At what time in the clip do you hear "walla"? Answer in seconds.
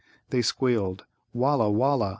1.31-1.69, 1.69-2.09